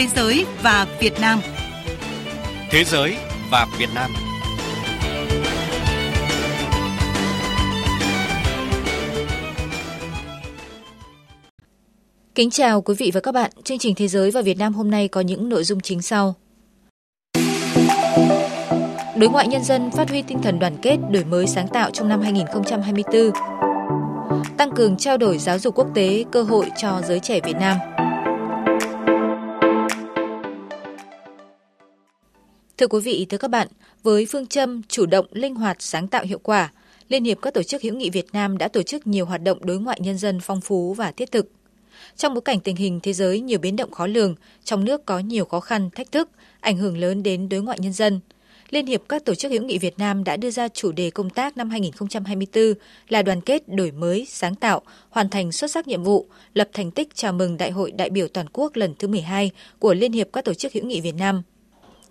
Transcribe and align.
Thế 0.00 0.06
giới 0.16 0.46
và 0.62 0.86
Việt 1.00 1.20
Nam. 1.20 1.40
Thế 2.70 2.84
giới 2.84 3.16
và 3.50 3.66
Việt 3.78 3.88
Nam. 3.94 4.10
Kính 12.34 12.50
chào 12.50 12.82
quý 12.82 12.94
vị 12.98 13.10
và 13.14 13.20
các 13.20 13.32
bạn. 13.32 13.50
Chương 13.64 13.78
trình 13.78 13.94
Thế 13.94 14.08
giới 14.08 14.30
và 14.30 14.42
Việt 14.42 14.58
Nam 14.58 14.72
hôm 14.72 14.90
nay 14.90 15.08
có 15.08 15.20
những 15.20 15.48
nội 15.48 15.64
dung 15.64 15.80
chính 15.80 16.02
sau. 16.02 16.34
Đối 19.16 19.30
ngoại 19.30 19.48
nhân 19.48 19.64
dân 19.64 19.90
phát 19.90 20.10
huy 20.10 20.22
tinh 20.22 20.42
thần 20.42 20.58
đoàn 20.58 20.76
kết, 20.82 20.96
đổi 21.10 21.24
mới 21.24 21.46
sáng 21.46 21.68
tạo 21.68 21.90
trong 21.90 22.08
năm 22.08 22.20
2024. 22.20 23.30
Tăng 24.56 24.70
cường 24.76 24.96
trao 24.96 25.16
đổi 25.16 25.38
giáo 25.38 25.58
dục 25.58 25.74
quốc 25.74 25.88
tế, 25.94 26.24
cơ 26.32 26.42
hội 26.42 26.70
cho 26.76 27.02
giới 27.08 27.20
trẻ 27.20 27.40
Việt 27.44 27.56
Nam. 27.60 27.76
Thưa 32.80 32.86
quý 32.86 33.00
vị, 33.00 33.26
thưa 33.28 33.38
các 33.38 33.50
bạn, 33.50 33.68
với 34.02 34.26
phương 34.26 34.46
châm 34.46 34.82
chủ 34.88 35.06
động, 35.06 35.26
linh 35.30 35.54
hoạt, 35.54 35.76
sáng 35.80 36.08
tạo 36.08 36.24
hiệu 36.24 36.38
quả, 36.42 36.72
Liên 37.08 37.24
hiệp 37.24 37.38
các 37.42 37.54
tổ 37.54 37.62
chức 37.62 37.82
hữu 37.82 37.94
nghị 37.94 38.10
Việt 38.10 38.26
Nam 38.32 38.58
đã 38.58 38.68
tổ 38.68 38.82
chức 38.82 39.06
nhiều 39.06 39.26
hoạt 39.26 39.42
động 39.42 39.66
đối 39.66 39.78
ngoại 39.78 39.98
nhân 40.02 40.18
dân 40.18 40.40
phong 40.40 40.60
phú 40.60 40.94
và 40.94 41.12
thiết 41.12 41.32
thực. 41.32 41.50
Trong 42.16 42.34
bối 42.34 42.40
cảnh 42.40 42.60
tình 42.60 42.76
hình 42.76 43.00
thế 43.02 43.12
giới 43.12 43.40
nhiều 43.40 43.58
biến 43.58 43.76
động 43.76 43.90
khó 43.90 44.06
lường, 44.06 44.34
trong 44.64 44.84
nước 44.84 45.06
có 45.06 45.18
nhiều 45.18 45.44
khó 45.44 45.60
khăn, 45.60 45.90
thách 45.90 46.12
thức, 46.12 46.28
ảnh 46.60 46.76
hưởng 46.76 46.98
lớn 46.98 47.22
đến 47.22 47.48
đối 47.48 47.62
ngoại 47.62 47.78
nhân 47.80 47.92
dân, 47.92 48.20
Liên 48.70 48.86
hiệp 48.86 49.02
các 49.08 49.24
tổ 49.24 49.34
chức 49.34 49.52
hữu 49.52 49.62
nghị 49.62 49.78
Việt 49.78 49.98
Nam 49.98 50.24
đã 50.24 50.36
đưa 50.36 50.50
ra 50.50 50.68
chủ 50.68 50.92
đề 50.92 51.10
công 51.10 51.30
tác 51.30 51.56
năm 51.56 51.70
2024 51.70 52.74
là 53.08 53.22
đoàn 53.22 53.40
kết, 53.40 53.68
đổi 53.68 53.90
mới, 53.92 54.26
sáng 54.28 54.54
tạo, 54.54 54.82
hoàn 55.10 55.28
thành 55.28 55.52
xuất 55.52 55.70
sắc 55.70 55.88
nhiệm 55.88 56.02
vụ, 56.02 56.26
lập 56.54 56.68
thành 56.72 56.90
tích 56.90 57.08
chào 57.14 57.32
mừng 57.32 57.56
Đại 57.56 57.70
hội 57.70 57.90
đại 57.90 58.10
biểu 58.10 58.28
toàn 58.28 58.46
quốc 58.52 58.76
lần 58.76 58.94
thứ 58.98 59.08
12 59.08 59.50
của 59.78 59.94
Liên 59.94 60.12
hiệp 60.12 60.28
các 60.32 60.44
tổ 60.44 60.54
chức 60.54 60.72
hữu 60.72 60.84
nghị 60.84 61.00
Việt 61.00 61.14
Nam. 61.14 61.42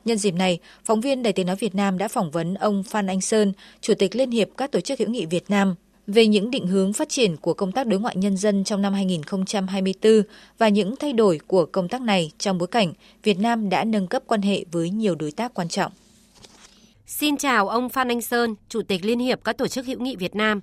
Nhân 0.06 0.18
dịp 0.18 0.34
này, 0.34 0.60
phóng 0.86 1.02
viên 1.02 1.24
Đài 1.24 1.34
Tiếng 1.34 1.48
Nói 1.48 1.56
Việt 1.56 1.76
Nam 1.76 1.98
đã 1.98 2.08
phỏng 2.08 2.32
vấn 2.32 2.54
ông 2.54 2.84
Phan 2.84 3.08
Anh 3.08 3.22
Sơn, 3.22 3.54
Chủ 3.82 3.94
tịch 3.94 4.16
Liên 4.16 4.32
hiệp 4.32 4.48
các 4.58 4.72
tổ 4.72 4.80
chức 4.80 5.00
hữu 5.00 5.10
nghị 5.10 5.26
Việt 5.26 5.44
Nam, 5.50 5.76
về 6.08 6.28
những 6.28 6.52
định 6.52 6.68
hướng 6.68 6.94
phát 6.94 7.10
triển 7.10 7.38
của 7.38 7.54
công 7.54 7.72
tác 7.72 7.88
đối 7.88 8.00
ngoại 8.00 8.16
nhân 8.16 8.38
dân 8.38 8.64
trong 8.64 8.82
năm 8.82 8.94
2024 8.94 10.24
và 10.58 10.70
những 10.70 10.96
thay 10.96 11.14
đổi 11.14 11.40
của 11.48 11.66
công 11.66 11.88
tác 11.88 12.02
này 12.02 12.32
trong 12.38 12.58
bối 12.58 12.68
cảnh 12.68 12.94
Việt 13.24 13.40
Nam 13.40 13.70
đã 13.70 13.84
nâng 13.84 14.08
cấp 14.08 14.24
quan 14.28 14.42
hệ 14.42 14.66
với 14.72 14.90
nhiều 14.90 15.16
đối 15.16 15.32
tác 15.32 15.54
quan 15.54 15.70
trọng. 15.70 15.92
Xin 17.08 17.38
chào 17.38 17.70
ông 17.70 17.90
Phan 17.90 18.08
Anh 18.08 18.22
Sơn, 18.22 18.56
Chủ 18.70 18.82
tịch 18.82 19.06
Liên 19.06 19.20
hiệp 19.20 19.44
các 19.44 19.58
tổ 19.58 19.68
chức 19.68 19.86
hữu 19.86 20.00
nghị 20.00 20.16
Việt 20.16 20.36
Nam. 20.36 20.62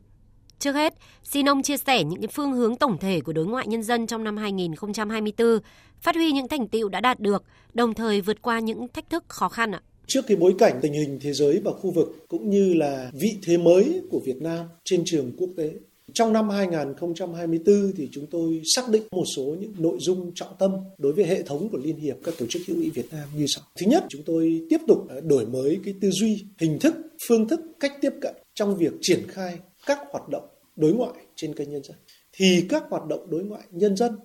Trước 0.59 0.73
hết, 0.73 0.95
xin 1.25 1.49
ông 1.49 1.63
chia 1.63 1.77
sẻ 1.77 2.05
những 2.05 2.21
cái 2.21 2.29
phương 2.33 2.53
hướng 2.53 2.77
tổng 2.77 2.99
thể 2.99 3.21
của 3.21 3.33
đối 3.33 3.47
ngoại 3.47 3.67
nhân 3.67 3.83
dân 3.83 4.07
trong 4.07 4.25
năm 4.25 4.37
2024, 4.37 5.59
phát 6.01 6.15
huy 6.15 6.33
những 6.33 6.49
thành 6.49 6.69
tựu 6.69 6.89
đã 6.89 7.01
đạt 7.01 7.21
được, 7.21 7.45
đồng 7.75 7.95
thời 7.95 8.21
vượt 8.21 8.43
qua 8.43 8.59
những 8.59 8.89
thách 8.89 9.11
thức 9.11 9.25
khó 9.29 9.49
khăn 9.49 9.73
ạ. 9.73 9.83
Trước 10.07 10.21
cái 10.27 10.37
bối 10.37 10.55
cảnh 10.59 10.79
tình 10.83 10.93
hình 10.93 11.19
thế 11.23 11.33
giới 11.33 11.61
và 11.65 11.73
khu 11.73 11.91
vực 11.91 12.09
cũng 12.29 12.51
như 12.51 12.75
là 12.75 13.11
vị 13.15 13.37
thế 13.43 13.59
mới 13.59 14.01
của 14.11 14.21
Việt 14.25 14.43
Nam 14.43 14.67
trên 14.85 15.03
trường 15.05 15.33
quốc 15.37 15.51
tế, 15.57 15.73
trong 16.15 16.33
năm 16.33 16.49
2024 16.49 17.93
thì 17.97 18.09
chúng 18.13 18.27
tôi 18.31 18.63
xác 18.65 18.89
định 18.89 19.03
một 19.11 19.25
số 19.37 19.57
những 19.61 19.73
nội 19.79 19.97
dung 20.01 20.33
trọng 20.35 20.57
tâm 20.59 20.71
đối 20.99 21.13
với 21.13 21.25
hệ 21.25 21.43
thống 21.43 21.69
của 21.69 21.79
Liên 21.79 21.97
hiệp 21.97 22.17
các 22.25 22.35
tổ 22.39 22.47
chức 22.47 22.63
hữu 22.67 22.77
nghị 22.77 22.91
Việt 22.91 23.13
Nam 23.13 23.29
như 23.37 23.45
sau. 23.49 23.65
Thứ 23.81 23.87
nhất, 23.87 24.05
chúng 24.09 24.23
tôi 24.27 24.67
tiếp 24.71 24.79
tục 24.89 24.99
đổi 25.23 25.47
mới 25.47 25.81
cái 25.85 25.95
tư 26.01 26.11
duy, 26.11 26.45
hình 26.59 26.79
thức, 26.79 26.95
phương 27.29 27.49
thức, 27.49 27.61
cách 27.81 27.93
tiếp 28.01 28.13
cận 28.21 28.35
trong 28.55 28.77
việc 28.77 28.93
triển 29.01 29.21
khai 29.29 29.59
các 29.87 29.99
hoạt 30.11 30.29
động 30.29 30.49
đối 30.77 30.93
ngoại 30.93 31.27
trên 31.35 31.55
kênh 31.55 31.71
nhân 31.71 31.83
dân. 31.85 31.97
Thì 32.33 32.67
các 32.69 32.85
hoạt 32.89 33.07
động 33.07 33.31
đối 33.31 33.45
ngoại 33.45 33.63
nhân 33.71 33.97
dân 33.97 34.19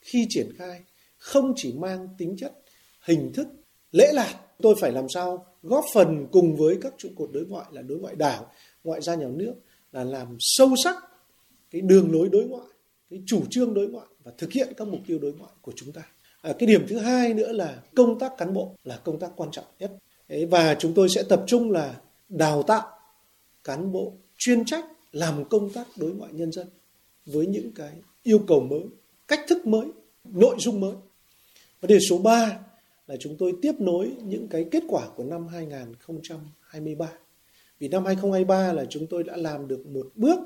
khi 0.00 0.26
triển 0.28 0.52
khai 0.58 0.80
không 1.18 1.52
chỉ 1.56 1.72
mang 1.72 2.08
tính 2.18 2.36
chất 2.38 2.52
hình 3.00 3.32
thức 3.34 3.48
lễ 3.92 4.12
lạt 4.12 4.34
tôi 4.62 4.74
phải 4.80 4.92
làm 4.92 5.08
sao 5.08 5.46
góp 5.62 5.84
phần 5.94 6.26
cùng 6.32 6.56
với 6.56 6.78
các 6.80 6.94
trụ 6.98 7.08
cột 7.16 7.30
đối 7.32 7.46
ngoại 7.46 7.66
là 7.72 7.82
đối 7.82 7.98
ngoại 7.98 8.14
đảng 8.14 8.44
ngoại 8.84 9.00
giao 9.00 9.16
nhà 9.16 9.26
nước 9.28 9.54
là 9.92 10.04
làm 10.04 10.36
sâu 10.40 10.74
sắc 10.84 10.96
cái 11.70 11.80
đường 11.80 12.12
lối 12.12 12.28
đối 12.28 12.44
ngoại 12.44 12.66
cái 13.10 13.22
chủ 13.26 13.42
trương 13.50 13.74
đối 13.74 13.88
ngoại 13.88 14.06
và 14.24 14.32
thực 14.38 14.52
hiện 14.52 14.68
các 14.76 14.88
mục 14.88 15.00
tiêu 15.06 15.18
đối 15.18 15.32
ngoại 15.32 15.52
của 15.62 15.72
chúng 15.76 15.92
ta 15.92 16.02
à, 16.42 16.52
cái 16.58 16.66
điểm 16.66 16.86
thứ 16.88 16.98
hai 16.98 17.34
nữa 17.34 17.52
là 17.52 17.82
công 17.96 18.18
tác 18.18 18.32
cán 18.38 18.54
bộ 18.54 18.74
là 18.84 18.96
công 19.04 19.18
tác 19.18 19.30
quan 19.36 19.50
trọng 19.50 19.64
nhất 19.78 19.92
và 20.50 20.74
chúng 20.78 20.94
tôi 20.94 21.08
sẽ 21.08 21.22
tập 21.22 21.44
trung 21.46 21.70
là 21.70 22.00
đào 22.28 22.62
tạo 22.62 22.88
cán 23.64 23.92
bộ 23.92 24.12
chuyên 24.38 24.64
trách 24.64 24.84
làm 25.18 25.44
công 25.44 25.70
tác 25.70 25.86
đối 25.96 26.12
ngoại 26.12 26.32
nhân 26.32 26.52
dân 26.52 26.66
với 27.26 27.46
những 27.46 27.72
cái 27.74 27.92
yêu 28.22 28.38
cầu 28.48 28.60
mới, 28.60 28.82
cách 29.28 29.40
thức 29.48 29.66
mới, 29.66 29.86
nội 30.24 30.56
dung 30.58 30.80
mới 30.80 30.94
vấn 31.80 31.88
đề 31.88 31.98
số 32.10 32.18
3 32.18 32.60
là 33.06 33.16
chúng 33.20 33.36
tôi 33.38 33.52
tiếp 33.62 33.72
nối 33.78 34.12
những 34.24 34.48
cái 34.48 34.66
kết 34.70 34.82
quả 34.88 35.08
của 35.16 35.24
năm 35.24 35.46
2023 35.48 37.08
vì 37.78 37.88
năm 37.88 38.04
2023 38.04 38.72
là 38.72 38.84
chúng 38.90 39.06
tôi 39.06 39.24
đã 39.24 39.36
làm 39.36 39.68
được 39.68 39.86
một 39.86 40.08
bước, 40.14 40.38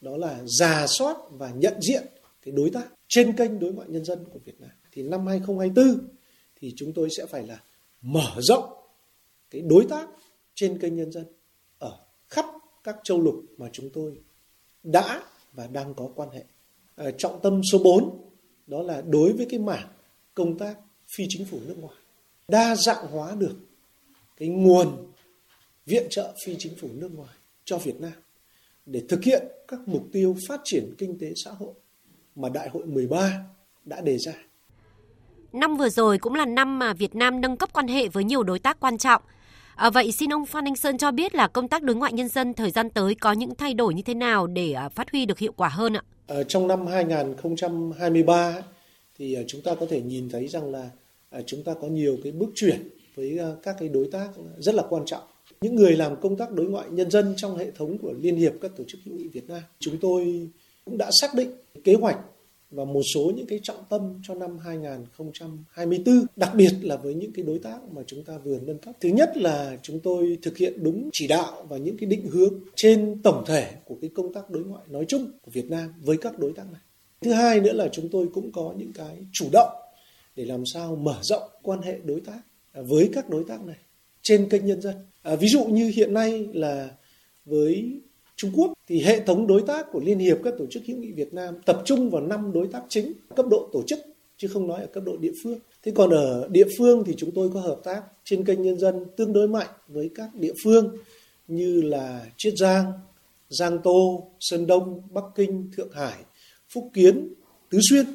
đó 0.00 0.16
là 0.16 0.40
giả 0.58 0.86
soát 0.86 1.16
và 1.30 1.50
nhận 1.50 1.74
diện 1.80 2.02
cái 2.42 2.52
đối 2.56 2.70
tác 2.70 2.86
trên 3.08 3.36
kênh 3.36 3.58
đối 3.58 3.72
ngoại 3.72 3.88
nhân 3.88 4.04
dân 4.04 4.24
của 4.32 4.38
Việt 4.44 4.60
Nam. 4.60 4.70
Thì 4.92 5.02
năm 5.02 5.26
2024 5.26 6.08
thì 6.60 6.72
chúng 6.76 6.92
tôi 6.92 7.08
sẽ 7.10 7.26
phải 7.26 7.46
là 7.46 7.60
mở 8.02 8.30
rộng 8.38 8.72
cái 9.50 9.62
đối 9.62 9.86
tác 9.90 10.08
trên 10.54 10.78
kênh 10.78 10.96
nhân 10.96 11.12
dân 11.12 11.24
ở 11.78 11.98
khắp 12.28 12.44
các 12.88 12.96
châu 13.04 13.20
lục 13.20 13.44
mà 13.58 13.66
chúng 13.72 13.90
tôi 13.90 14.12
đã 14.82 15.22
và 15.52 15.66
đang 15.66 15.94
có 15.94 16.08
quan 16.14 16.30
hệ. 16.30 16.44
À, 16.96 17.10
trọng 17.18 17.40
tâm 17.42 17.60
số 17.72 17.78
4 17.78 18.30
đó 18.66 18.82
là 18.82 19.02
đối 19.06 19.32
với 19.32 19.46
cái 19.50 19.60
mảng 19.60 19.88
công 20.34 20.58
tác 20.58 20.74
phi 21.16 21.24
chính 21.28 21.46
phủ 21.46 21.58
nước 21.66 21.74
ngoài. 21.78 21.96
Đa 22.48 22.76
dạng 22.76 23.06
hóa 23.06 23.34
được 23.38 23.54
cái 24.36 24.48
nguồn 24.48 25.12
viện 25.86 26.06
trợ 26.10 26.34
phi 26.44 26.56
chính 26.58 26.74
phủ 26.80 26.88
nước 26.92 27.10
ngoài 27.14 27.34
cho 27.64 27.78
Việt 27.78 28.00
Nam 28.00 28.12
để 28.86 29.02
thực 29.08 29.24
hiện 29.24 29.46
các 29.68 29.80
mục 29.86 30.02
tiêu 30.12 30.36
phát 30.48 30.60
triển 30.64 30.94
kinh 30.98 31.18
tế 31.18 31.32
xã 31.44 31.50
hội 31.50 31.74
mà 32.36 32.48
Đại 32.48 32.68
hội 32.68 32.86
13 32.86 33.44
đã 33.84 34.00
đề 34.00 34.18
ra. 34.18 34.34
Năm 35.52 35.76
vừa 35.76 35.88
rồi 35.88 36.18
cũng 36.18 36.34
là 36.34 36.46
năm 36.46 36.78
mà 36.78 36.92
Việt 36.92 37.14
Nam 37.14 37.40
nâng 37.40 37.56
cấp 37.56 37.68
quan 37.72 37.88
hệ 37.88 38.08
với 38.08 38.24
nhiều 38.24 38.42
đối 38.42 38.58
tác 38.58 38.80
quan 38.80 38.98
trọng. 38.98 39.22
À, 39.78 39.90
vậy 39.90 40.12
xin 40.12 40.32
ông 40.32 40.46
Phan 40.46 40.64
Anh 40.64 40.76
Sơn 40.76 40.98
cho 40.98 41.10
biết 41.10 41.34
là 41.34 41.48
công 41.48 41.68
tác 41.68 41.82
đối 41.82 41.96
ngoại 41.96 42.12
nhân 42.12 42.28
dân 42.28 42.54
thời 42.54 42.70
gian 42.70 42.90
tới 42.90 43.14
có 43.14 43.32
những 43.32 43.54
thay 43.54 43.74
đổi 43.74 43.94
như 43.94 44.02
thế 44.02 44.14
nào 44.14 44.46
để 44.46 44.72
ờ, 44.72 44.88
phát 44.88 45.10
huy 45.12 45.26
được 45.26 45.38
hiệu 45.38 45.52
quả 45.56 45.68
hơn 45.68 45.96
ạ? 45.96 46.02
À, 46.26 46.36
trong 46.48 46.68
năm 46.68 46.86
2023 46.86 48.54
thì 49.18 49.36
chúng 49.46 49.60
ta 49.62 49.74
có 49.74 49.86
thể 49.90 50.00
nhìn 50.00 50.28
thấy 50.30 50.48
rằng 50.48 50.70
là 50.70 50.90
chúng 51.46 51.62
ta 51.62 51.74
có 51.80 51.88
nhiều 51.88 52.18
cái 52.22 52.32
bước 52.32 52.48
chuyển 52.54 52.88
với 53.14 53.38
các 53.62 53.76
cái 53.78 53.88
đối 53.88 54.08
tác 54.12 54.28
rất 54.58 54.74
là 54.74 54.82
quan 54.88 55.06
trọng 55.06 55.22
những 55.60 55.74
người 55.74 55.96
làm 55.96 56.20
công 56.20 56.36
tác 56.36 56.52
đối 56.52 56.66
ngoại 56.66 56.86
nhân 56.90 57.10
dân 57.10 57.34
trong 57.36 57.58
hệ 57.58 57.70
thống 57.70 57.98
của 57.98 58.12
Liên 58.20 58.36
hiệp 58.36 58.52
các 58.60 58.70
tổ 58.76 58.84
chức 58.88 59.00
hữu 59.04 59.14
nghị 59.14 59.28
Việt 59.28 59.48
Nam. 59.48 59.62
Chúng 59.78 59.96
tôi 60.00 60.48
cũng 60.84 60.98
đã 60.98 61.10
xác 61.20 61.34
định 61.34 61.50
kế 61.84 61.94
hoạch 61.94 62.18
và 62.70 62.84
một 62.84 63.02
số 63.14 63.32
những 63.36 63.46
cái 63.46 63.60
trọng 63.62 63.84
tâm 63.88 64.20
cho 64.22 64.34
năm 64.34 64.58
2024, 64.58 66.26
đặc 66.36 66.54
biệt 66.54 66.72
là 66.82 66.96
với 66.96 67.14
những 67.14 67.32
cái 67.32 67.44
đối 67.44 67.58
tác 67.58 67.78
mà 67.92 68.02
chúng 68.06 68.24
ta 68.24 68.38
vừa 68.38 68.58
nâng 68.60 68.78
cấp. 68.78 68.94
Thứ 69.00 69.08
nhất 69.08 69.36
là 69.36 69.78
chúng 69.82 70.00
tôi 70.00 70.38
thực 70.42 70.56
hiện 70.58 70.82
đúng 70.82 71.10
chỉ 71.12 71.26
đạo 71.26 71.66
và 71.68 71.76
những 71.76 71.96
cái 71.96 72.06
định 72.06 72.26
hướng 72.30 72.54
trên 72.76 73.22
tổng 73.22 73.44
thể 73.46 73.70
của 73.84 73.96
cái 74.00 74.10
công 74.14 74.32
tác 74.32 74.50
đối 74.50 74.64
ngoại 74.64 74.84
nói 74.88 75.04
chung 75.08 75.30
của 75.42 75.50
Việt 75.50 75.70
Nam 75.70 75.94
với 76.00 76.16
các 76.16 76.38
đối 76.38 76.52
tác 76.52 76.72
này. 76.72 76.80
Thứ 77.20 77.32
hai 77.32 77.60
nữa 77.60 77.72
là 77.72 77.88
chúng 77.92 78.08
tôi 78.08 78.28
cũng 78.34 78.52
có 78.52 78.74
những 78.76 78.92
cái 78.92 79.16
chủ 79.32 79.48
động 79.52 79.70
để 80.36 80.44
làm 80.44 80.66
sao 80.66 80.96
mở 80.96 81.18
rộng 81.22 81.50
quan 81.62 81.82
hệ 81.82 81.98
đối 82.04 82.20
tác 82.20 82.40
à, 82.72 82.82
với 82.82 83.10
các 83.12 83.30
đối 83.30 83.44
tác 83.48 83.64
này 83.64 83.76
trên 84.22 84.48
kênh 84.48 84.66
nhân 84.66 84.80
dân. 84.80 84.94
À, 85.22 85.34
ví 85.36 85.48
dụ 85.48 85.64
như 85.64 85.92
hiện 85.94 86.14
nay 86.14 86.48
là 86.52 86.90
với 87.44 88.00
Trung 88.38 88.50
Quốc 88.54 88.72
thì 88.86 89.00
hệ 89.02 89.20
thống 89.20 89.46
đối 89.46 89.62
tác 89.62 89.86
của 89.92 90.00
Liên 90.00 90.18
hiệp 90.18 90.38
các 90.44 90.54
tổ 90.58 90.66
chức 90.70 90.82
hữu 90.86 90.96
nghị 90.96 91.12
Việt 91.12 91.34
Nam 91.34 91.54
tập 91.66 91.82
trung 91.84 92.10
vào 92.10 92.22
năm 92.22 92.52
đối 92.52 92.66
tác 92.66 92.82
chính 92.88 93.12
cấp 93.36 93.46
độ 93.50 93.68
tổ 93.72 93.82
chức 93.86 93.98
chứ 94.36 94.48
không 94.48 94.68
nói 94.68 94.80
ở 94.80 94.86
cấp 94.86 95.04
độ 95.06 95.16
địa 95.16 95.32
phương. 95.42 95.58
Thế 95.82 95.92
còn 95.94 96.10
ở 96.10 96.48
địa 96.50 96.66
phương 96.78 97.04
thì 97.04 97.14
chúng 97.16 97.30
tôi 97.30 97.50
có 97.54 97.60
hợp 97.60 97.80
tác 97.84 98.02
trên 98.24 98.44
kênh 98.44 98.62
nhân 98.62 98.78
dân 98.78 99.04
tương 99.16 99.32
đối 99.32 99.48
mạnh 99.48 99.66
với 99.88 100.10
các 100.14 100.34
địa 100.34 100.52
phương 100.64 100.96
như 101.48 101.82
là 101.82 102.26
Chiết 102.36 102.54
Giang, 102.56 102.92
Giang 103.48 103.78
Tô, 103.84 104.30
Sơn 104.40 104.66
Đông, 104.66 105.02
Bắc 105.10 105.24
Kinh, 105.34 105.70
Thượng 105.76 105.92
Hải, 105.92 106.16
Phúc 106.68 106.90
Kiến, 106.94 107.34
Tứ 107.70 107.78
Xuyên. 107.90 108.06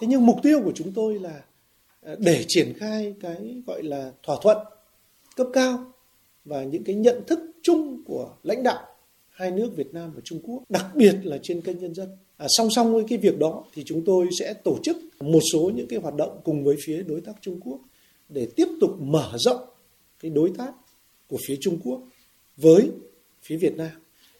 Thế 0.00 0.06
nhưng 0.06 0.26
mục 0.26 0.36
tiêu 0.42 0.60
của 0.64 0.72
chúng 0.74 0.92
tôi 0.92 1.18
là 1.18 1.42
à, 2.02 2.14
để 2.18 2.44
triển 2.48 2.72
khai 2.76 3.14
cái 3.20 3.62
gọi 3.66 3.82
là 3.82 4.12
thỏa 4.22 4.36
thuận 4.42 4.58
cấp 5.36 5.46
cao 5.52 5.92
và 6.44 6.62
những 6.62 6.84
cái 6.84 6.94
nhận 6.94 7.24
thức 7.26 7.38
chung 7.62 8.02
của 8.06 8.34
lãnh 8.42 8.62
đạo 8.62 8.86
hai 9.38 9.50
nước 9.50 9.76
Việt 9.76 9.94
Nam 9.94 10.12
và 10.14 10.20
Trung 10.24 10.40
Quốc, 10.42 10.62
đặc 10.68 10.86
biệt 10.94 11.14
là 11.22 11.38
trên 11.42 11.60
kênh 11.60 11.78
nhân 11.78 11.94
dân. 11.94 12.08
À, 12.36 12.46
song 12.48 12.68
song 12.70 12.92
với 12.94 13.04
cái 13.08 13.18
việc 13.18 13.38
đó 13.38 13.64
thì 13.74 13.82
chúng 13.86 14.04
tôi 14.04 14.28
sẽ 14.38 14.54
tổ 14.54 14.78
chức 14.82 14.96
một 15.20 15.40
số 15.52 15.70
những 15.74 15.86
cái 15.86 15.98
hoạt 15.98 16.14
động 16.14 16.40
cùng 16.44 16.64
với 16.64 16.76
phía 16.84 17.02
đối 17.02 17.20
tác 17.20 17.32
Trung 17.40 17.60
Quốc 17.60 17.80
để 18.28 18.48
tiếp 18.56 18.68
tục 18.80 18.90
mở 19.00 19.32
rộng 19.36 19.60
cái 20.20 20.30
đối 20.30 20.50
tác 20.58 20.72
của 21.28 21.36
phía 21.46 21.56
Trung 21.60 21.78
Quốc 21.84 22.00
với 22.56 22.90
phía 23.42 23.56
Việt 23.56 23.76
Nam. 23.76 23.90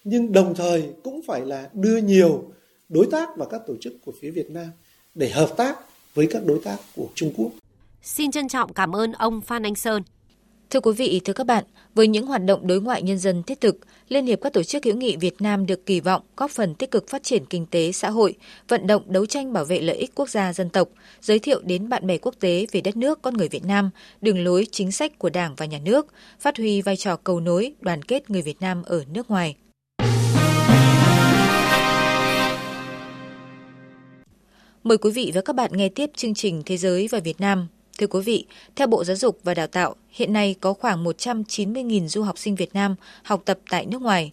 Nhưng 0.04 0.32
đồng 0.32 0.54
thời 0.54 0.84
cũng 1.02 1.20
phải 1.26 1.46
là 1.46 1.70
đưa 1.72 1.96
nhiều 1.96 2.52
đối 2.88 3.06
tác 3.10 3.28
và 3.36 3.46
các 3.46 3.60
tổ 3.66 3.74
chức 3.80 3.92
của 4.04 4.12
phía 4.20 4.30
Việt 4.30 4.50
Nam 4.50 4.68
để 5.14 5.30
hợp 5.30 5.54
tác 5.56 5.78
với 6.14 6.26
các 6.30 6.46
đối 6.46 6.60
tác 6.64 6.76
của 6.96 7.08
Trung 7.14 7.32
Quốc. 7.36 7.50
Xin 8.02 8.30
trân 8.30 8.48
trọng 8.48 8.72
cảm 8.72 8.96
ơn 8.96 9.12
ông 9.12 9.40
Phan 9.40 9.62
Anh 9.62 9.74
Sơn. 9.74 10.02
Thưa 10.70 10.80
quý 10.80 10.92
vị, 10.92 11.20
thưa 11.24 11.32
các 11.32 11.46
bạn, 11.46 11.64
với 11.98 12.08
những 12.08 12.26
hoạt 12.26 12.44
động 12.44 12.66
đối 12.66 12.80
ngoại 12.80 13.02
nhân 13.02 13.18
dân 13.18 13.42
thiết 13.42 13.60
thực, 13.60 13.76
Liên 14.08 14.26
hiệp 14.26 14.40
các 14.40 14.52
tổ 14.52 14.62
chức 14.62 14.84
hữu 14.84 14.96
nghị 14.96 15.16
Việt 15.16 15.42
Nam 15.42 15.66
được 15.66 15.86
kỳ 15.86 16.00
vọng 16.00 16.22
góp 16.36 16.50
phần 16.50 16.74
tích 16.74 16.90
cực 16.90 17.08
phát 17.08 17.22
triển 17.22 17.44
kinh 17.44 17.66
tế 17.66 17.92
xã 17.92 18.10
hội, 18.10 18.34
vận 18.68 18.86
động 18.86 19.02
đấu 19.06 19.26
tranh 19.26 19.52
bảo 19.52 19.64
vệ 19.64 19.80
lợi 19.80 19.96
ích 19.96 20.10
quốc 20.14 20.28
gia 20.28 20.52
dân 20.52 20.70
tộc, 20.70 20.88
giới 21.20 21.38
thiệu 21.38 21.60
đến 21.64 21.88
bạn 21.88 22.06
bè 22.06 22.18
quốc 22.18 22.34
tế 22.40 22.66
về 22.72 22.80
đất 22.80 22.96
nước 22.96 23.22
con 23.22 23.34
người 23.34 23.48
Việt 23.48 23.64
Nam, 23.64 23.90
đường 24.20 24.44
lối 24.44 24.66
chính 24.70 24.92
sách 24.92 25.18
của 25.18 25.30
Đảng 25.30 25.54
và 25.56 25.66
Nhà 25.66 25.78
nước, 25.84 26.06
phát 26.40 26.56
huy 26.56 26.82
vai 26.82 26.96
trò 26.96 27.16
cầu 27.16 27.40
nối, 27.40 27.72
đoàn 27.80 28.02
kết 28.02 28.30
người 28.30 28.42
Việt 28.42 28.60
Nam 28.60 28.82
ở 28.82 29.04
nước 29.12 29.30
ngoài. 29.30 29.56
Mời 34.84 34.98
quý 34.98 35.10
vị 35.10 35.32
và 35.34 35.40
các 35.40 35.56
bạn 35.56 35.70
nghe 35.74 35.88
tiếp 35.88 36.10
chương 36.16 36.34
trình 36.34 36.62
Thế 36.66 36.76
giới 36.76 37.08
và 37.10 37.18
Việt 37.18 37.40
Nam 37.40 37.68
Thưa 37.98 38.06
quý 38.06 38.20
vị, 38.20 38.46
theo 38.76 38.86
Bộ 38.86 39.04
Giáo 39.04 39.16
dục 39.16 39.38
và 39.44 39.54
Đào 39.54 39.66
tạo, 39.66 39.94
hiện 40.10 40.32
nay 40.32 40.54
có 40.60 40.72
khoảng 40.72 41.04
190.000 41.04 42.08
du 42.08 42.22
học 42.22 42.38
sinh 42.38 42.54
Việt 42.54 42.74
Nam 42.74 42.94
học 43.22 43.42
tập 43.44 43.58
tại 43.70 43.86
nước 43.86 44.02
ngoài. 44.02 44.32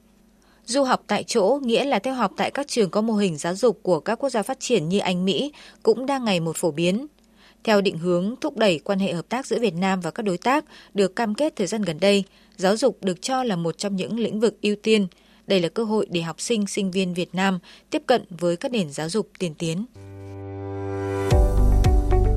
Du 0.66 0.84
học 0.84 1.04
tại 1.08 1.24
chỗ 1.24 1.60
nghĩa 1.64 1.86
là 1.86 2.00
theo 2.00 2.14
học 2.14 2.32
tại 2.38 2.52
các 2.52 2.68
trường 2.68 2.90
có 2.90 3.02
mô 3.02 3.14
hình 3.14 3.38
giáo 3.38 3.56
dục 3.56 3.80
của 3.84 4.00
các 4.00 4.16
quốc 4.16 4.30
gia 4.30 4.44
phát 4.44 4.60
triển 4.60 4.90
như 4.90 5.00
Anh, 5.00 5.26
Mỹ 5.26 5.52
cũng 5.84 6.06
đang 6.06 6.26
ngày 6.26 6.40
một 6.40 6.58
phổ 6.58 6.72
biến. 6.72 7.08
Theo 7.64 7.82
định 7.82 7.98
hướng 7.98 8.36
thúc 8.42 8.58
đẩy 8.58 8.80
quan 8.80 9.00
hệ 9.00 9.14
hợp 9.14 9.30
tác 9.30 9.46
giữa 9.46 9.60
Việt 9.60 9.76
Nam 9.76 10.02
và 10.02 10.12
các 10.12 10.24
đối 10.24 10.38
tác 10.38 10.66
được 10.94 11.16
cam 11.16 11.36
kết 11.36 11.56
thời 11.56 11.68
gian 11.68 11.82
gần 11.82 12.00
đây, 12.00 12.24
giáo 12.58 12.78
dục 12.78 12.98
được 13.02 13.22
cho 13.22 13.44
là 13.44 13.56
một 13.56 13.78
trong 13.78 13.96
những 13.96 14.20
lĩnh 14.20 14.40
vực 14.40 14.62
ưu 14.62 14.76
tiên. 14.76 15.08
Đây 15.48 15.60
là 15.60 15.70
cơ 15.70 15.84
hội 15.84 16.08
để 16.10 16.22
học 16.22 16.42
sinh, 16.42 16.68
sinh 16.68 16.92
viên 16.92 17.14
Việt 17.14 17.36
Nam 17.36 17.60
tiếp 17.90 18.02
cận 18.06 18.24
với 18.30 18.58
các 18.58 18.72
nền 18.72 18.92
giáo 18.92 19.10
dục 19.10 19.30
tiên 19.40 19.54
tiến. 19.58 19.86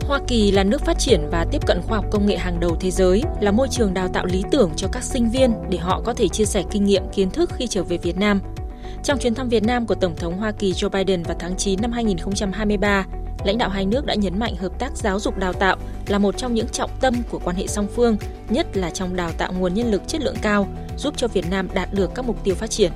Hoa 0.08 0.20
Kỳ 0.26 0.50
là 0.50 0.64
nước 0.64 0.84
phát 0.84 0.98
triển 0.98 1.20
và 1.30 1.46
tiếp 1.50 1.66
cận 1.66 1.80
khoa 1.82 1.96
học 1.96 2.04
công 2.10 2.26
nghệ 2.26 2.36
hàng 2.36 2.60
đầu 2.60 2.76
thế 2.80 2.90
giới, 2.90 3.22
là 3.40 3.50
môi 3.50 3.68
trường 3.70 3.94
đào 3.94 4.08
tạo 4.08 4.26
lý 4.26 4.42
tưởng 4.50 4.70
cho 4.76 4.88
các 4.92 5.02
sinh 5.02 5.30
viên 5.30 5.52
để 5.70 5.78
họ 5.78 6.02
có 6.04 6.14
thể 6.14 6.28
chia 6.28 6.44
sẻ 6.44 6.62
kinh 6.70 6.84
nghiệm 6.84 7.02
kiến 7.14 7.30
thức 7.30 7.50
khi 7.56 7.66
trở 7.66 7.82
về 7.82 7.96
Việt 7.96 8.16
Nam. 8.16 8.40
Trong 9.02 9.18
chuyến 9.18 9.34
thăm 9.34 9.48
Việt 9.48 9.62
Nam 9.62 9.86
của 9.86 9.94
Tổng 9.94 10.16
thống 10.16 10.38
Hoa 10.38 10.52
Kỳ 10.52 10.72
Joe 10.72 10.88
Biden 10.88 11.22
vào 11.22 11.36
tháng 11.38 11.56
9 11.56 11.80
năm 11.82 11.92
2023, 11.92 13.06
lãnh 13.44 13.58
đạo 13.58 13.68
hai 13.68 13.86
nước 13.86 14.06
đã 14.06 14.14
nhấn 14.14 14.38
mạnh 14.38 14.56
hợp 14.56 14.78
tác 14.78 14.96
giáo 14.96 15.20
dục 15.20 15.38
đào 15.38 15.52
tạo 15.52 15.76
là 16.06 16.18
một 16.18 16.36
trong 16.36 16.54
những 16.54 16.68
trọng 16.68 16.90
tâm 17.00 17.14
của 17.30 17.40
quan 17.44 17.56
hệ 17.56 17.66
song 17.66 17.86
phương, 17.94 18.16
nhất 18.48 18.76
là 18.76 18.90
trong 18.90 19.16
đào 19.16 19.32
tạo 19.38 19.52
nguồn 19.52 19.74
nhân 19.74 19.90
lực 19.90 20.02
chất 20.08 20.20
lượng 20.20 20.36
cao, 20.42 20.68
giúp 20.96 21.14
cho 21.16 21.28
Việt 21.28 21.50
Nam 21.50 21.68
đạt 21.74 21.94
được 21.94 22.10
các 22.14 22.24
mục 22.24 22.44
tiêu 22.44 22.54
phát 22.54 22.70
triển. 22.70 22.92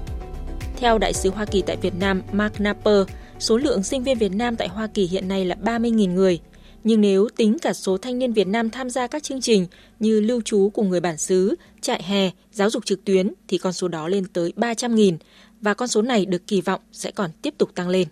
Theo 0.76 0.99
đại 0.99 1.12
sứ 1.12 1.31
Hoa 1.31 1.44
Kỳ 1.44 1.62
tại 1.62 1.76
Việt 1.76 1.94
Nam 2.00 2.23
Mark 2.32 2.61
Napper, 2.61 3.06
số 3.38 3.56
lượng 3.56 3.82
sinh 3.82 4.03
viên 4.03 4.19
Việt 4.19 4.32
Nam 4.32 4.56
tại 4.56 4.69
Hoa 4.69 4.87
Kỳ 4.87 5.06
hiện 5.06 5.29
nay 5.29 5.44
là 5.44 5.56
30.000 5.64 6.14
người– 6.14 6.41
nhưng 6.84 7.00
nếu 7.00 7.29
tính 7.37 7.56
cả 7.62 7.73
số 7.73 7.99
thanh 7.99 8.19
niên 8.19 8.32
Việt 8.32 8.46
Nam 8.46 8.70
tham 8.70 8.90
gia 8.90 9.06
các 9.06 9.23
chương 9.23 9.40
trình 9.40 9.67
như 9.99 10.20
lưu 10.20 10.40
trú 10.40 10.70
cùng 10.75 10.88
người 10.88 11.00
bản 11.00 11.17
xứ, 11.17 11.55
trại 11.81 12.02
hè, 12.02 12.31
giáo 12.52 12.70
dục 12.70 12.84
trực 12.84 13.05
tuyến 13.05 13.32
thì 13.49 13.58
con 13.58 13.73
số 13.73 13.88
đó 13.88 14.08
lên 14.08 14.25
tới 14.32 14.52
300.000 14.56 15.17
và 15.61 15.75
con 15.75 15.88
số 15.88 16.02
này 16.02 16.26
được 16.26 16.46
kỳ 16.46 16.61
vọng 16.61 16.81
sẽ 16.93 17.11
còn 17.11 17.31
tiếp 17.43 17.55
tục 17.58 17.70
tăng 17.75 17.88
lên. 17.88 18.08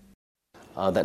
Uh, 0.88 0.96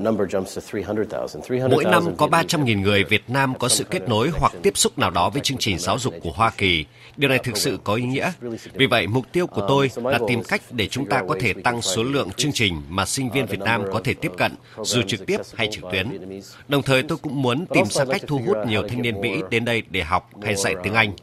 Mỗi 1.72 1.84
năm 1.84 2.16
có 2.18 2.28
300.000 2.28 2.82
người 2.82 3.04
Việt 3.04 3.30
Nam 3.30 3.54
có 3.60 3.68
sự 3.68 3.84
kết 3.84 4.10
nối 4.10 4.30
hoặc 4.30 4.54
tiếp 4.64 4.78
xúc 4.78 5.00
nào 5.00 5.12
đó 5.12 5.30
với 5.30 5.42
chương 5.42 5.58
trình 5.58 5.80
giáo 5.80 6.00
dục 6.00 6.14
của 6.22 6.32
Hoa 6.32 6.52
Kỳ. 6.58 6.86
Điều 7.18 7.30
này 7.30 7.40
thực 7.40 7.58
sự 7.58 7.80
có 7.84 7.96
ý 7.96 8.04
nghĩa. 8.04 8.32
Vì 8.74 8.86
vậy, 8.86 9.08
mục 9.08 9.26
tiêu 9.32 9.48
của 9.48 9.66
tôi 9.68 9.92
là 9.96 10.20
tìm 10.28 10.44
cách 10.44 10.62
để 10.72 10.88
chúng 10.88 11.06
ta 11.10 11.24
có 11.28 11.36
thể 11.40 11.54
tăng 11.54 11.82
số 11.82 12.04
lượng 12.04 12.30
chương 12.32 12.52
trình 12.52 12.82
mà 12.90 13.06
sinh 13.06 13.32
viên 13.32 13.46
Việt 13.46 13.60
Nam 13.60 13.84
có 13.94 14.02
thể 14.04 14.14
tiếp 14.14 14.32
cận, 14.38 14.56
dù 14.84 15.02
trực 15.02 15.26
tiếp 15.26 15.38
hay 15.56 15.68
trực 15.72 15.84
tuyến. 15.92 16.40
Đồng 16.68 16.84
thời, 16.84 17.04
tôi 17.04 17.18
cũng 17.18 17.42
muốn 17.42 17.66
tìm 17.74 17.86
ra 17.90 18.06
cách 18.06 18.22
thu 18.28 18.42
hút 18.46 18.58
nhiều 18.68 18.88
thanh 18.88 19.02
niên 19.02 19.22
Mỹ 19.22 19.42
đến 19.50 19.66
đây 19.66 19.84
để 19.90 20.04
học 20.04 20.30
hay 20.42 20.56
dạy 20.56 20.76
tiếng 20.84 20.94
Anh. 20.94 21.14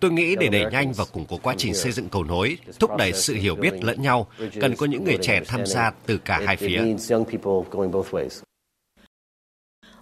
Tôi 0.00 0.10
nghĩ 0.10 0.36
để 0.36 0.48
đẩy 0.48 0.64
nhanh 0.72 0.92
và 0.92 1.04
củng 1.04 1.26
cố 1.28 1.36
quá 1.42 1.54
trình 1.58 1.74
xây 1.74 1.92
dựng 1.92 2.08
cầu 2.08 2.24
nối, 2.24 2.58
thúc 2.80 2.90
đẩy 2.98 3.12
sự 3.12 3.34
hiểu 3.34 3.54
biết 3.54 3.84
lẫn 3.84 4.02
nhau, 4.02 4.26
cần 4.60 4.76
có 4.76 4.86
những 4.86 5.04
người 5.04 5.18
trẻ 5.22 5.40
tham 5.46 5.66
gia 5.66 5.92
từ 6.06 6.18
cả 6.18 6.40
hai 6.46 6.56
phía. 6.56 6.82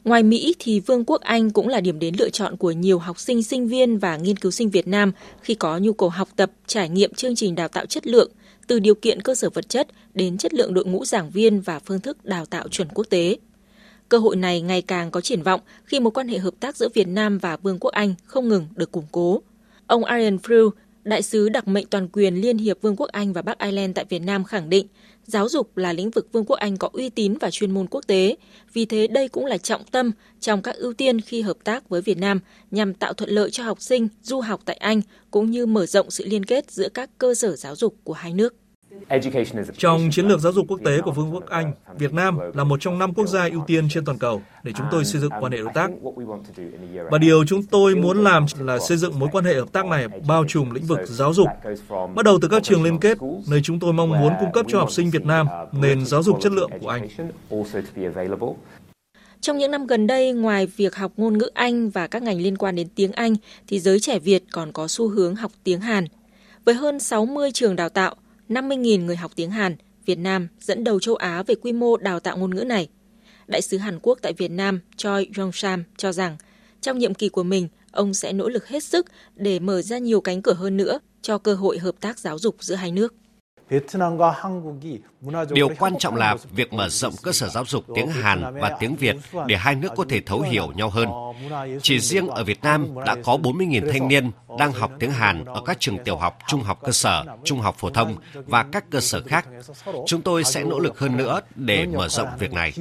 Ngoài 0.04 0.22
Mỹ 0.22 0.54
thì 0.58 0.80
Vương 0.80 1.04
quốc 1.04 1.20
Anh 1.20 1.50
cũng 1.50 1.68
là 1.68 1.80
điểm 1.80 1.98
đến 1.98 2.14
lựa 2.18 2.30
chọn 2.30 2.56
của 2.56 2.70
nhiều 2.70 2.98
học 2.98 3.20
sinh, 3.20 3.42
sinh 3.42 3.68
viên 3.68 3.98
và 3.98 4.16
nghiên 4.16 4.36
cứu 4.36 4.50
sinh 4.50 4.70
Việt 4.70 4.88
Nam 4.88 5.12
khi 5.42 5.54
có 5.54 5.78
nhu 5.78 5.92
cầu 5.92 6.08
học 6.08 6.28
tập, 6.36 6.50
trải 6.66 6.88
nghiệm 6.88 7.14
chương 7.14 7.34
trình 7.34 7.54
đào 7.54 7.68
tạo 7.68 7.86
chất 7.86 8.06
lượng, 8.06 8.30
từ 8.66 8.78
điều 8.78 8.94
kiện 8.94 9.22
cơ 9.22 9.34
sở 9.34 9.50
vật 9.50 9.68
chất 9.68 9.88
đến 10.14 10.38
chất 10.38 10.54
lượng 10.54 10.74
đội 10.74 10.84
ngũ 10.84 11.04
giảng 11.04 11.30
viên 11.30 11.60
và 11.60 11.78
phương 11.78 12.00
thức 12.00 12.24
đào 12.24 12.46
tạo 12.46 12.68
chuẩn 12.68 12.88
quốc 12.88 13.06
tế. 13.10 13.36
Cơ 14.08 14.18
hội 14.18 14.36
này 14.36 14.60
ngày 14.60 14.82
càng 14.82 15.10
có 15.10 15.20
triển 15.20 15.42
vọng 15.42 15.60
khi 15.84 16.00
mối 16.00 16.10
quan 16.10 16.28
hệ 16.28 16.38
hợp 16.38 16.54
tác 16.60 16.76
giữa 16.76 16.88
Việt 16.94 17.08
Nam 17.08 17.38
và 17.38 17.56
Vương 17.56 17.78
quốc 17.78 17.90
Anh 17.90 18.14
không 18.24 18.48
ngừng 18.48 18.66
được 18.76 18.92
củng 18.92 19.06
cố. 19.12 19.42
Ông 19.86 20.04
Ian 20.04 20.36
Frew, 20.36 20.70
đại 21.04 21.22
sứ 21.22 21.48
đặc 21.48 21.68
mệnh 21.68 21.86
toàn 21.86 22.08
quyền 22.08 22.34
Liên 22.34 22.58
hiệp 22.58 22.82
Vương 22.82 22.96
quốc 22.96 23.08
Anh 23.12 23.32
và 23.32 23.42
Bắc 23.42 23.58
Ireland 23.58 23.94
tại 23.94 24.04
Việt 24.08 24.18
Nam 24.18 24.44
khẳng 24.44 24.70
định, 24.70 24.86
giáo 25.26 25.48
dục 25.48 25.76
là 25.76 25.92
lĩnh 25.92 26.10
vực 26.10 26.28
Vương 26.32 26.44
quốc 26.44 26.56
Anh 26.56 26.76
có 26.76 26.88
uy 26.92 27.08
tín 27.08 27.34
và 27.40 27.50
chuyên 27.50 27.70
môn 27.70 27.86
quốc 27.86 28.06
tế, 28.06 28.36
vì 28.72 28.84
thế 28.84 29.06
đây 29.06 29.28
cũng 29.28 29.46
là 29.46 29.58
trọng 29.58 29.84
tâm 29.84 30.12
trong 30.40 30.62
các 30.62 30.76
ưu 30.76 30.92
tiên 30.92 31.20
khi 31.20 31.42
hợp 31.42 31.56
tác 31.64 31.88
với 31.88 32.02
Việt 32.02 32.18
Nam 32.18 32.40
nhằm 32.70 32.94
tạo 32.94 33.12
thuận 33.12 33.30
lợi 33.30 33.50
cho 33.50 33.64
học 33.64 33.82
sinh 33.82 34.08
du 34.22 34.40
học 34.40 34.60
tại 34.64 34.76
Anh 34.76 35.02
cũng 35.30 35.50
như 35.50 35.66
mở 35.66 35.86
rộng 35.86 36.10
sự 36.10 36.24
liên 36.26 36.44
kết 36.44 36.70
giữa 36.70 36.88
các 36.88 37.10
cơ 37.18 37.34
sở 37.34 37.56
giáo 37.56 37.76
dục 37.76 37.96
của 38.04 38.12
hai 38.12 38.32
nước. 38.32 38.54
Trong 39.78 40.08
chiến 40.12 40.26
lược 40.26 40.40
giáo 40.40 40.52
dục 40.52 40.66
quốc 40.68 40.80
tế 40.84 41.00
của 41.00 41.12
Vương 41.12 41.34
quốc 41.34 41.44
Anh, 41.48 41.72
Việt 41.98 42.12
Nam 42.12 42.38
là 42.54 42.64
một 42.64 42.80
trong 42.80 42.98
năm 42.98 43.14
quốc 43.14 43.26
gia 43.26 43.48
ưu 43.48 43.64
tiên 43.66 43.88
trên 43.90 44.04
toàn 44.04 44.18
cầu 44.18 44.42
để 44.62 44.72
chúng 44.76 44.86
tôi 44.90 45.04
xây 45.04 45.20
dựng 45.20 45.30
quan 45.40 45.52
hệ 45.52 45.58
đối 45.58 45.72
tác. 45.74 45.90
Và 47.10 47.18
điều 47.18 47.44
chúng 47.44 47.62
tôi 47.62 47.94
muốn 47.94 48.24
làm 48.24 48.46
là 48.58 48.78
xây 48.78 48.96
dựng 48.96 49.18
mối 49.18 49.28
quan 49.32 49.44
hệ 49.44 49.54
hợp 49.54 49.72
tác 49.72 49.86
này 49.86 50.08
bao 50.28 50.44
trùm 50.48 50.70
lĩnh 50.70 50.84
vực 50.84 51.00
giáo 51.04 51.34
dục, 51.34 51.48
bắt 52.14 52.24
đầu 52.24 52.38
từ 52.42 52.48
các 52.48 52.62
trường 52.62 52.82
liên 52.82 52.98
kết, 52.98 53.18
nơi 53.48 53.60
chúng 53.62 53.80
tôi 53.80 53.92
mong 53.92 54.10
muốn 54.10 54.32
cung 54.40 54.52
cấp 54.52 54.66
cho 54.68 54.78
học 54.78 54.92
sinh 54.92 55.10
Việt 55.10 55.24
Nam 55.24 55.46
nền 55.72 56.06
giáo 56.06 56.22
dục 56.22 56.38
chất 56.40 56.52
lượng 56.52 56.70
của 56.80 56.88
Anh. 56.88 57.08
Trong 59.40 59.58
những 59.58 59.70
năm 59.70 59.86
gần 59.86 60.06
đây, 60.06 60.32
ngoài 60.32 60.66
việc 60.66 60.94
học 60.94 61.12
ngôn 61.16 61.38
ngữ 61.38 61.50
Anh 61.54 61.90
và 61.90 62.06
các 62.06 62.22
ngành 62.22 62.40
liên 62.40 62.56
quan 62.56 62.74
đến 62.74 62.88
tiếng 62.94 63.12
Anh, 63.12 63.34
thì 63.66 63.80
giới 63.80 64.00
trẻ 64.00 64.18
Việt 64.18 64.44
còn 64.52 64.72
có 64.72 64.88
xu 64.88 65.08
hướng 65.08 65.36
học 65.36 65.52
tiếng 65.64 65.80
Hàn. 65.80 66.04
Với 66.64 66.74
hơn 66.74 67.00
60 67.00 67.50
trường 67.52 67.76
đào 67.76 67.88
tạo, 67.88 68.14
50.000 68.52 69.04
người 69.04 69.16
học 69.16 69.32
tiếng 69.36 69.50
Hàn, 69.50 69.76
Việt 70.06 70.18
Nam 70.18 70.48
dẫn 70.60 70.84
đầu 70.84 71.00
châu 71.00 71.14
Á 71.14 71.42
về 71.42 71.54
quy 71.54 71.72
mô 71.72 71.96
đào 71.96 72.20
tạo 72.20 72.36
ngôn 72.38 72.54
ngữ 72.54 72.64
này. 72.64 72.88
Đại 73.46 73.62
sứ 73.62 73.78
Hàn 73.78 73.98
Quốc 74.02 74.18
tại 74.22 74.32
Việt 74.32 74.50
Nam 74.50 74.80
Choi 74.96 75.26
Yong-sam 75.36 75.82
cho 75.96 76.12
rằng, 76.12 76.36
trong 76.80 76.98
nhiệm 76.98 77.14
kỳ 77.14 77.28
của 77.28 77.42
mình, 77.42 77.68
ông 77.90 78.14
sẽ 78.14 78.32
nỗ 78.32 78.48
lực 78.48 78.68
hết 78.68 78.84
sức 78.84 79.06
để 79.36 79.58
mở 79.58 79.82
ra 79.82 79.98
nhiều 79.98 80.20
cánh 80.20 80.42
cửa 80.42 80.52
hơn 80.52 80.76
nữa 80.76 80.98
cho 81.22 81.38
cơ 81.38 81.54
hội 81.54 81.78
hợp 81.78 81.94
tác 82.00 82.18
giáo 82.18 82.38
dục 82.38 82.56
giữa 82.60 82.74
hai 82.74 82.92
nước. 82.92 83.14
Điều 85.50 85.68
quan 85.78 85.98
trọng 85.98 86.16
là 86.16 86.36
việc 86.50 86.72
mở 86.72 86.88
rộng 86.88 87.14
cơ 87.22 87.32
sở 87.32 87.48
giáo 87.48 87.64
dục 87.66 87.84
tiếng 87.94 88.08
Hàn 88.08 88.54
và 88.60 88.76
tiếng 88.80 88.96
Việt 88.96 89.16
để 89.46 89.56
hai 89.56 89.74
nước 89.74 89.88
có 89.96 90.04
thể 90.08 90.20
thấu 90.26 90.40
hiểu 90.40 90.72
nhau 90.76 90.90
hơn. 90.90 91.08
Chỉ 91.82 92.00
riêng 92.00 92.28
ở 92.28 92.44
Việt 92.44 92.62
Nam 92.62 92.88
đã 93.06 93.16
có 93.24 93.38
40.000 93.42 93.92
thanh 93.92 94.08
niên 94.08 94.30
đang 94.58 94.72
học 94.72 94.90
tiếng 94.98 95.10
Hàn 95.10 95.44
ở 95.44 95.62
các 95.64 95.76
trường 95.80 95.98
tiểu 96.04 96.16
học, 96.16 96.38
trung 96.46 96.60
học 96.60 96.78
cơ 96.82 96.92
sở, 96.92 97.24
trung 97.44 97.60
học 97.60 97.76
phổ 97.78 97.90
thông 97.90 98.16
và 98.34 98.62
các 98.72 98.90
cơ 98.90 99.00
sở 99.00 99.22
khác. 99.22 99.48
Chúng 100.06 100.22
tôi 100.22 100.44
sẽ 100.44 100.64
nỗ 100.64 100.78
lực 100.78 100.98
hơn 100.98 101.16
nữa 101.16 101.40
để 101.54 101.86
mở 101.86 102.08
rộng 102.08 102.28
việc 102.38 102.52
này. 102.52 102.72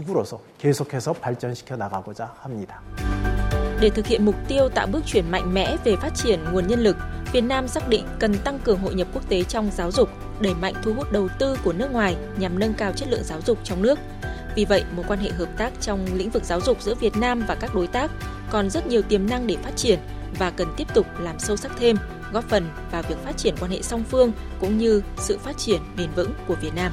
Để 3.81 3.89
thực 3.89 4.07
hiện 4.07 4.25
mục 4.25 4.35
tiêu 4.47 4.69
tạo 4.69 4.87
bước 4.87 5.05
chuyển 5.05 5.31
mạnh 5.31 5.53
mẽ 5.53 5.77
về 5.83 5.95
phát 5.95 6.15
triển 6.15 6.39
nguồn 6.51 6.67
nhân 6.67 6.79
lực, 6.79 6.97
Việt 7.31 7.41
Nam 7.41 7.67
xác 7.67 7.89
định 7.89 8.05
cần 8.19 8.37
tăng 8.37 8.59
cường 8.59 8.79
hội 8.79 8.93
nhập 8.93 9.07
quốc 9.13 9.29
tế 9.29 9.43
trong 9.43 9.69
giáo 9.73 9.91
dục, 9.91 10.09
đẩy 10.41 10.53
mạnh 10.53 10.73
thu 10.83 10.93
hút 10.93 11.11
đầu 11.11 11.27
tư 11.39 11.57
của 11.63 11.73
nước 11.73 11.91
ngoài 11.91 12.15
nhằm 12.37 12.59
nâng 12.59 12.73
cao 12.73 12.91
chất 12.91 13.09
lượng 13.11 13.23
giáo 13.23 13.41
dục 13.45 13.59
trong 13.63 13.81
nước. 13.81 13.99
Vì 14.55 14.65
vậy, 14.65 14.83
mối 14.95 15.05
quan 15.07 15.19
hệ 15.19 15.29
hợp 15.29 15.57
tác 15.57 15.73
trong 15.81 16.07
lĩnh 16.15 16.29
vực 16.29 16.43
giáo 16.43 16.61
dục 16.61 16.81
giữa 16.81 16.95
Việt 16.95 17.17
Nam 17.17 17.43
và 17.47 17.55
các 17.55 17.75
đối 17.75 17.87
tác 17.87 18.11
còn 18.51 18.69
rất 18.69 18.87
nhiều 18.87 19.01
tiềm 19.01 19.29
năng 19.29 19.47
để 19.47 19.57
phát 19.63 19.75
triển 19.75 19.99
và 20.39 20.51
cần 20.51 20.67
tiếp 20.77 20.87
tục 20.93 21.05
làm 21.19 21.39
sâu 21.39 21.57
sắc 21.57 21.71
thêm, 21.79 21.97
góp 22.33 22.49
phần 22.49 22.69
vào 22.91 23.03
việc 23.09 23.17
phát 23.25 23.37
triển 23.37 23.55
quan 23.59 23.71
hệ 23.71 23.81
song 23.81 24.03
phương 24.11 24.31
cũng 24.59 24.77
như 24.77 25.01
sự 25.17 25.37
phát 25.37 25.57
triển 25.57 25.81
bền 25.97 26.09
vững 26.15 26.33
của 26.47 26.55
Việt 26.61 26.75
Nam. 26.75 26.91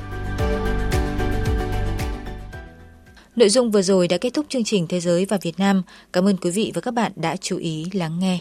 Nội 3.37 3.49
dung 3.49 3.71
vừa 3.71 3.83
rồi 3.83 4.09
đã 4.09 4.19
kết 4.19 4.31
thúc 4.35 4.47
chương 4.49 4.64
trình 4.64 4.87
Thế 4.87 5.00
giới 5.00 5.25
và 5.25 5.38
Việt 5.43 5.59
Nam. 5.59 5.83
Cảm 6.12 6.28
ơn 6.28 6.37
quý 6.37 6.50
vị 6.50 6.73
và 6.75 6.81
các 6.81 6.95
bạn 6.95 7.12
đã 7.17 7.37
chú 7.37 7.57
ý 7.57 7.87
lắng 7.93 8.19
nghe. 8.19 8.38